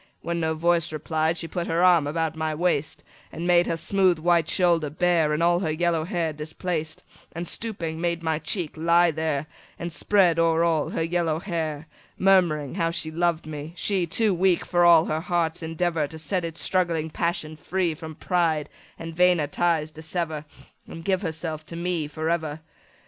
When 0.23 0.39
no 0.39 0.55
voice 0.55 0.91
replied, 0.91 1.35
15 1.35 1.35
She 1.41 1.47
put 1.47 1.67
my 1.67 1.75
arm 1.75 2.07
about 2.07 2.35
her 2.35 2.57
waist, 2.57 3.03
And 3.31 3.45
made 3.45 3.67
her 3.67 3.77
smooth 3.77 4.17
white 4.17 4.49
shoulder 4.49 4.89
bare, 4.89 5.31
And 5.31 5.43
all 5.43 5.59
her 5.59 5.69
yellow 5.71 6.05
hair 6.05 6.33
displaced, 6.33 7.03
And, 7.33 7.47
stooping, 7.47 8.01
made 8.01 8.23
my 8.23 8.39
cheek 8.39 8.71
lie 8.75 9.11
there, 9.11 9.45
And 9.77 9.93
spread, 9.93 10.39
o'er 10.39 10.63
all, 10.63 10.89
her 10.89 11.03
yellow 11.03 11.37
hair, 11.39 11.85
20 12.17 12.17
Murmuring 12.25 12.75
how 12.81 12.89
she 12.89 13.11
loved 13.11 13.45
me—she 13.45 14.07
Too 14.07 14.33
weak, 14.33 14.65
for 14.65 14.83
all 14.83 15.05
her 15.05 15.21
heart's 15.21 15.61
endeavour, 15.61 16.07
To 16.07 16.17
set 16.17 16.43
its 16.43 16.59
struggling 16.59 17.11
passion 17.11 17.55
free 17.55 17.93
From 17.93 18.15
pride, 18.15 18.71
and 18.97 19.15
vainer 19.15 19.45
ties 19.45 19.91
dissever, 19.91 20.45
And 20.87 21.05
give 21.05 21.21
herself 21.21 21.63
to 21.67 21.75
me 21.75 22.07
for 22.07 22.27
ever. 22.27 22.61